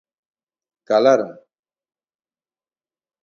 Calaron. 0.89 1.31